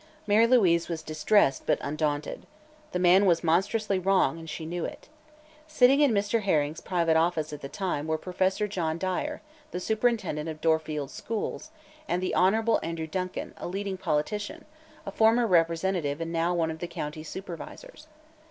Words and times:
Mary 0.25 0.47
Louise 0.47 0.89
was 0.89 1.03
distressed, 1.03 1.67
but 1.67 1.77
undaunted. 1.79 2.47
The 2.91 2.97
man 2.97 3.27
was 3.27 3.43
monstrously 3.43 3.99
wrong, 3.99 4.39
and 4.39 4.49
she 4.49 4.65
knew 4.65 4.83
it. 4.83 5.09
Sitting 5.67 6.01
in 6.01 6.11
Mr. 6.11 6.41
Herring's 6.41 6.81
private 6.81 7.15
office 7.15 7.53
at 7.53 7.61
the 7.61 7.69
time 7.69 8.07
were 8.07 8.17
Professor 8.17 8.67
John 8.67 8.97
Dyer, 8.97 9.43
the 9.69 9.79
superintendent 9.79 10.49
of 10.49 10.59
Dorfield's 10.59 11.13
schools, 11.13 11.69
and 12.07 12.19
the 12.19 12.33
Hon. 12.33 12.79
Andrew 12.81 13.05
Duncan, 13.05 13.53
a 13.57 13.67
leading 13.67 13.95
politician, 13.95 14.65
a 15.05 15.11
former 15.11 15.45
representative 15.45 16.19
and 16.19 16.31
now 16.33 16.51
one 16.51 16.71
of 16.71 16.79
the 16.79 16.87
county 16.87 17.21
supervisors. 17.21 18.07